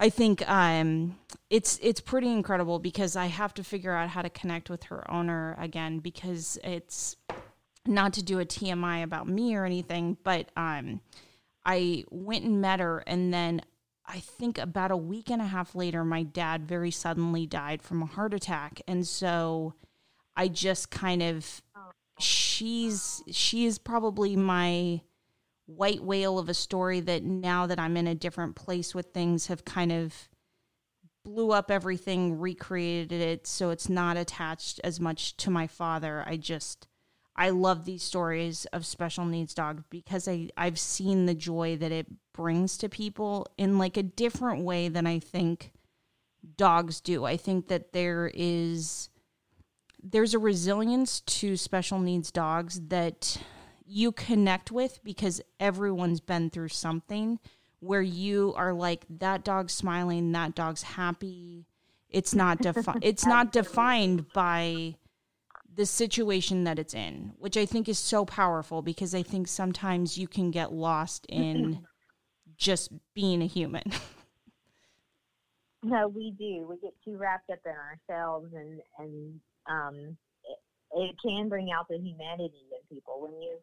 [0.00, 1.18] I think um,
[1.50, 5.08] it's it's pretty incredible because I have to figure out how to connect with her
[5.10, 7.16] owner again because it's
[7.86, 11.02] not to do a TMI about me or anything, but um,
[11.66, 13.60] I went and met her, and then
[14.06, 18.02] I think about a week and a half later, my dad very suddenly died from
[18.02, 19.74] a heart attack, and so
[20.34, 21.60] I just kind of
[22.18, 25.02] she's she is probably my
[25.76, 29.46] white whale of a story that now that I'm in a different place with things
[29.46, 30.28] have kind of
[31.24, 36.24] blew up everything, recreated it so it's not attached as much to my father.
[36.26, 36.88] I just
[37.36, 41.92] I love these stories of special needs dogs because I I've seen the joy that
[41.92, 45.72] it brings to people in like a different way than I think
[46.56, 47.24] dogs do.
[47.24, 49.08] I think that there is
[50.02, 53.38] there's a resilience to special needs dogs that
[53.90, 57.40] you connect with because everyone's been through something
[57.80, 61.66] where you are like that dog's smiling, that dog's happy.
[62.08, 64.94] It's not defi- it's not defined by
[65.74, 70.16] the situation that it's in, which I think is so powerful because I think sometimes
[70.16, 71.84] you can get lost in
[72.56, 73.84] just being a human.
[75.82, 76.66] No, we do.
[76.68, 80.58] We get too wrapped up in ourselves, and and um, it,
[80.92, 83.56] it can bring out the humanity in people when you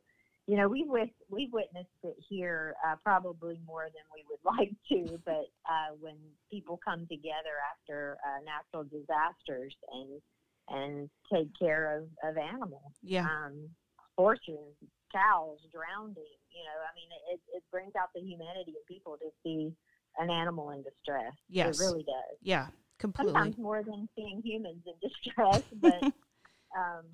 [0.48, 4.72] you know, we've with, we've witnessed it here uh, probably more than we would like
[4.90, 6.16] to, but uh, when
[6.50, 10.22] people come together after uh, natural disasters and
[10.70, 13.70] and take care of, of animals, yeah, um,
[14.18, 14.76] horses,
[15.14, 19.30] cows drowning, you know, I mean, it, it brings out the humanity in people to
[19.44, 19.72] see
[20.18, 21.32] an animal in distress.
[21.50, 22.38] Yes, it really does.
[22.42, 22.68] Yeah,
[23.00, 23.34] completely.
[23.34, 26.04] Sometimes more than seeing humans in distress, but.
[26.78, 27.06] um,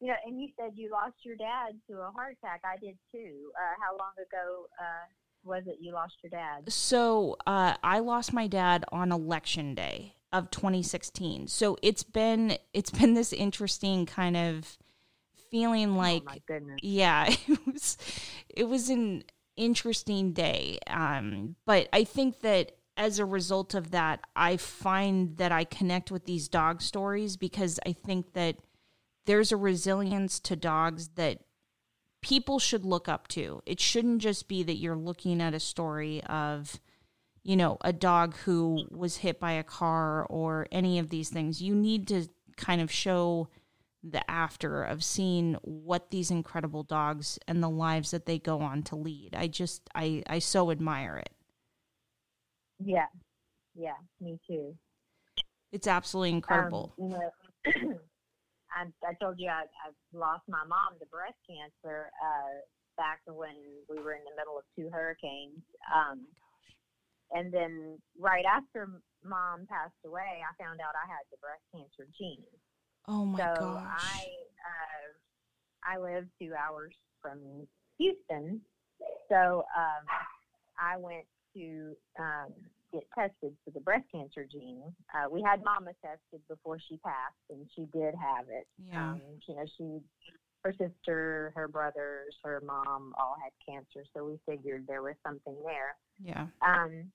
[0.00, 2.60] you know, and you said you lost your dad to a heart attack.
[2.64, 3.50] I did too.
[3.56, 5.06] Uh, how long ago uh,
[5.44, 6.70] was it you lost your dad?
[6.72, 11.48] So uh, I lost my dad on election day of 2016.
[11.48, 14.76] So it's been it's been this interesting kind of
[15.50, 16.78] feeling Oh, like my goodness.
[16.82, 17.96] yeah, it was
[18.48, 19.24] it was an
[19.56, 20.78] interesting day.
[20.88, 26.10] Um, but I think that as a result of that, I find that I connect
[26.10, 28.56] with these dog stories because I think that
[29.26, 31.40] there's a resilience to dogs that
[32.22, 33.62] people should look up to.
[33.66, 36.80] It shouldn't just be that you're looking at a story of,
[37.42, 41.62] you know, a dog who was hit by a car or any of these things.
[41.62, 43.48] You need to kind of show
[44.02, 48.82] the after of seeing what these incredible dogs and the lives that they go on
[48.84, 49.34] to lead.
[49.36, 51.30] I just I I so admire it.
[52.78, 53.06] Yeah,
[53.74, 54.76] yeah, me too.
[55.72, 56.92] It's absolutely incredible.
[57.00, 57.98] Um, you know,
[58.76, 62.60] I, I told you I, I lost my mom to breast cancer uh,
[62.96, 63.56] back when
[63.88, 65.64] we were in the middle of two hurricanes.
[65.88, 66.28] Um,
[67.32, 68.88] and then right after
[69.24, 72.44] mom passed away, I found out I had the breast cancer gene.
[73.08, 73.82] oh my so gosh.
[73.82, 74.20] I
[74.68, 75.08] uh,
[75.86, 77.66] I live two hours from
[77.98, 78.60] Houston,
[79.28, 80.04] so um,
[80.78, 82.52] I went to um,
[82.96, 84.82] get tested for the breast cancer gene.
[85.14, 88.66] Uh, we had Mama tested before she passed, and she did have it.
[88.82, 89.12] Yeah.
[89.12, 90.00] Um, you know, she,
[90.64, 95.56] her sister, her brothers, her mom all had cancer, so we figured there was something
[95.64, 95.96] there.
[96.22, 96.46] yeah.
[96.66, 97.12] Um,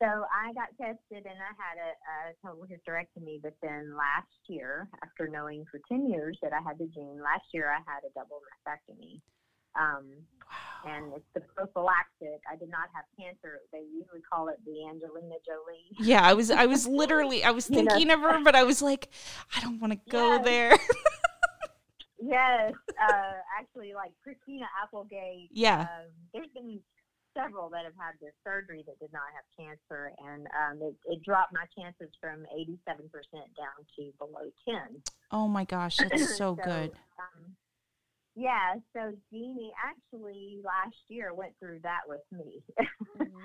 [0.00, 3.36] so I got tested and I had a, a total hysterectomy.
[3.42, 7.44] But then last year, after knowing for 10 years that I had the gene, last
[7.52, 9.20] year I had a double mastectomy.
[9.78, 10.06] Um,
[10.50, 10.69] Wow.
[10.86, 12.40] And it's the prophylactic.
[12.50, 13.60] I did not have cancer.
[13.72, 15.96] They usually call it the Angelina Jolie.
[16.00, 17.90] Yeah, I was I was literally I was You know.
[17.90, 19.08] thinking of her, but I was like,
[19.56, 20.44] I don't want to go Yes.
[20.44, 20.78] there.
[22.22, 25.48] Yes, uh, actually, like Christina Applegate.
[25.52, 25.80] Yeah.
[25.80, 26.78] Um, there's been
[27.34, 31.22] several that have had this surgery that did not have cancer, and um, it, it
[31.24, 32.76] dropped my chances from 87%
[33.32, 35.00] down to below 10.
[35.30, 36.90] oh my gosh, that's so good.
[37.18, 37.56] Um,
[38.40, 42.62] yeah, so Jeanie actually last year went through that with me.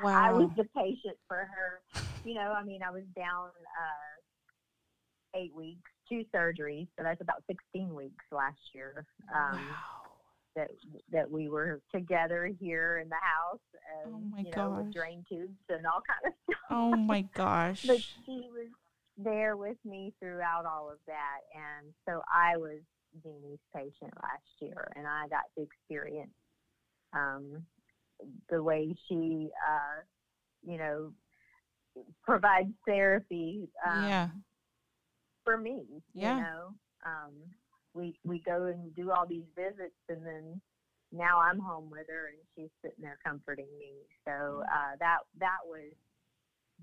[0.04, 0.30] Wow.
[0.30, 2.02] I was the patient for her.
[2.26, 7.44] You know, I mean, I was down uh, eight weeks, two surgeries, so that's about
[7.48, 9.06] 16 weeks last year.
[9.34, 9.62] Um, wow.
[10.56, 10.72] that
[11.12, 13.60] that we were together here in the house,
[14.04, 14.84] and Oh my you know, gosh.
[14.86, 16.62] with drain tubes and all kind of stuff.
[16.70, 17.86] Oh my gosh.
[17.88, 18.68] but she was
[19.18, 22.82] there with me throughout all of that, and so I was
[23.24, 26.34] Jeanie's patient last year, and I got to experience
[27.14, 27.64] um,
[28.50, 30.02] the way she, uh,
[30.64, 31.12] you know,
[32.24, 33.70] provides therapy.
[33.88, 34.28] Um, yeah.
[35.44, 35.84] for me.
[36.14, 36.36] Yeah.
[36.36, 36.74] You know,
[37.06, 37.34] um,
[37.94, 40.62] we we go and do all these visits, and then
[41.12, 43.94] now I'm home with her, and she's sitting there comforting me.
[44.26, 45.94] So uh, that that was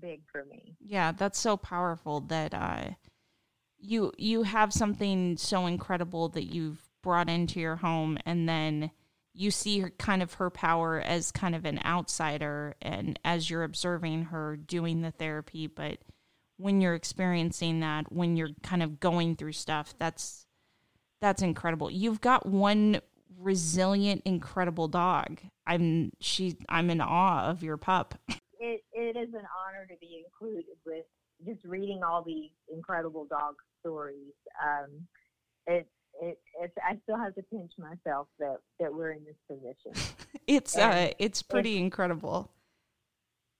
[0.01, 0.75] big for me.
[0.85, 2.91] Yeah, that's so powerful that uh,
[3.83, 8.91] you you have something so incredible that you've brought into your home, and then
[9.33, 13.63] you see her, kind of her power as kind of an outsider, and as you're
[13.63, 15.97] observing her doing the therapy, but
[16.57, 20.45] when you're experiencing that, when you're kind of going through stuff, that's
[21.19, 21.91] that's incredible.
[21.91, 23.01] You've got one
[23.37, 25.41] resilient, incredible dog.
[25.67, 26.55] I'm she.
[26.69, 28.15] I'm in awe of your pup.
[28.65, 31.03] It it is an honor to be included with
[31.45, 33.55] just reading all these incredible dog
[33.85, 34.33] stories.
[34.61, 35.07] Um,
[35.67, 35.87] it
[36.21, 40.15] it it's, I still have to pinch myself that that we're in this position.
[40.47, 42.51] it's and uh it's pretty it's, incredible.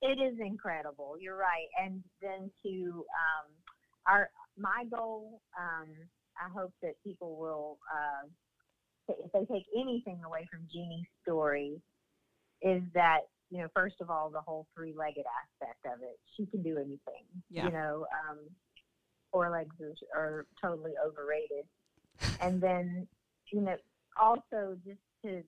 [0.02, 1.16] It is incredible.
[1.20, 1.68] You're right.
[1.82, 3.52] And then to um,
[4.08, 5.42] our my goal.
[5.60, 5.90] Um,
[6.38, 7.78] I hope that people will.
[7.92, 8.28] Uh,
[9.08, 11.82] if they take anything away from Jeanie's story,
[12.62, 16.18] is that you know, first of all, the whole three-legged aspect of it.
[16.36, 17.24] She can do anything.
[17.52, 17.66] Yeah.
[17.66, 18.40] You know, um,
[19.34, 21.66] four legs are, are totally overrated.
[22.40, 23.08] and then,
[23.52, 23.76] you know,
[24.22, 25.42] also just to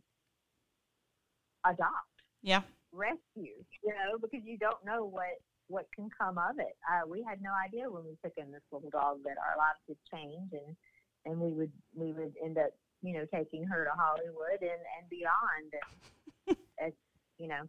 [1.63, 2.11] adopt.
[2.41, 2.61] Yeah.
[2.91, 3.63] Rescue.
[3.83, 6.77] You know, because you don't know what what can come of it.
[6.85, 9.79] Uh, we had no idea when we took in this little dog that our lives
[9.87, 10.75] would change and
[11.25, 12.71] and we would we would end up
[13.05, 15.69] you know, taking her to Hollywood and, and beyond.
[16.47, 16.97] And it's,
[17.37, 17.61] you know,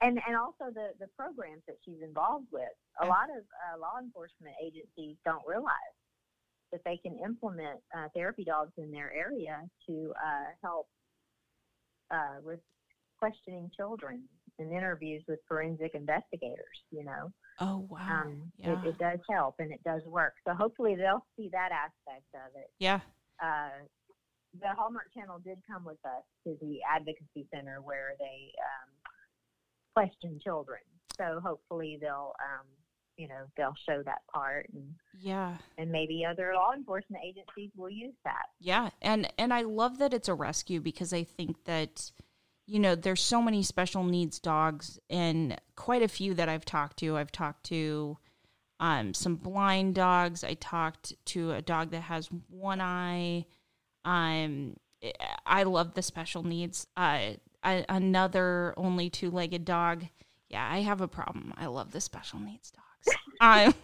[0.00, 2.74] and, and also the, the programs that she's involved with.
[3.02, 5.94] A lot of uh, law enforcement agencies don't realize
[6.72, 10.86] that they can implement uh, therapy dogs in their area to uh, help
[12.10, 12.60] uh, with
[13.18, 14.22] questioning children
[14.58, 17.30] in interviews with forensic investigators, you know.
[17.60, 18.22] Oh, wow.
[18.24, 18.72] Um, yeah.
[18.82, 20.34] it, it, does help and it does work.
[20.46, 22.70] So hopefully they'll see that aspect of it.
[22.78, 23.00] Yeah.
[23.42, 23.86] Uh,
[24.60, 28.93] the Hallmark Channel did come with us to the advocacy center where they um,
[29.94, 30.80] question children.
[31.16, 32.66] So hopefully they'll, um,
[33.16, 37.90] you know, they'll show that part, and yeah, and maybe other law enforcement agencies will
[37.90, 38.46] use that.
[38.60, 42.10] Yeah, and and I love that it's a rescue because I think that
[42.66, 46.96] you know there's so many special needs dogs and quite a few that I've talked
[46.98, 47.16] to.
[47.16, 48.18] I've talked to
[48.80, 50.42] um, some blind dogs.
[50.42, 53.46] I talked to a dog that has one eye.
[54.04, 54.76] Um,
[55.46, 56.86] I love the special needs.
[56.96, 57.34] Uh,
[57.64, 60.04] I, another only two legged dog.
[60.48, 61.52] Yeah, I have a problem.
[61.56, 63.18] I love the special needs dogs.
[63.40, 63.74] um,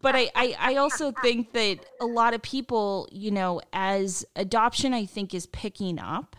[0.00, 4.94] but I, I, I also think that a lot of people, you know, as adoption,
[4.94, 6.36] I think is picking up,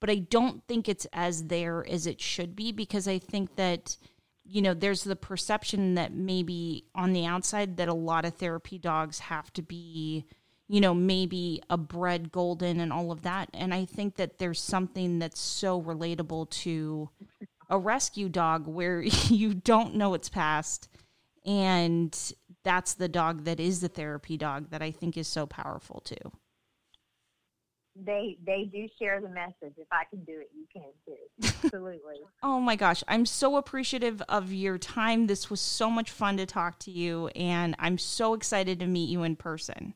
[0.00, 3.96] but I don't think it's as there as it should be because I think that,
[4.44, 8.78] you know, there's the perception that maybe on the outside that a lot of therapy
[8.78, 10.24] dogs have to be
[10.72, 13.50] you know, maybe a bread golden and all of that.
[13.52, 17.10] And I think that there's something that's so relatable to
[17.68, 20.88] a rescue dog where you don't know its past.
[21.44, 22.18] And
[22.64, 26.32] that's the dog that is the therapy dog that I think is so powerful too.
[27.94, 29.74] They they do share the message.
[29.76, 31.52] If I can do it, you can too.
[31.64, 32.20] Absolutely.
[32.42, 35.26] oh my gosh, I'm so appreciative of your time.
[35.26, 39.10] This was so much fun to talk to you, and I'm so excited to meet
[39.10, 39.92] you in person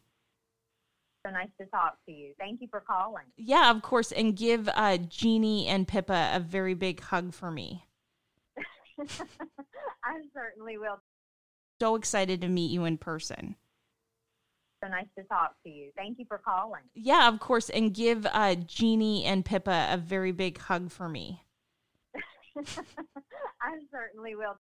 [1.27, 2.33] so nice to talk to you.
[2.39, 3.25] Thank you for calling.
[3.37, 4.13] Yeah, of course.
[4.13, 7.85] And give uh, Jeanie and Pippa a very big hug for me.
[9.01, 11.01] I certainly will.
[11.81, 13.57] So excited to meet you in person.
[14.83, 15.91] So nice to talk to you.
[15.97, 16.83] Thank you for calling.
[16.95, 17.71] Yeah, of course.
[17.71, 21.43] And give uh, Jeanie and Pippa a very big hug for me.
[22.57, 24.59] I certainly will.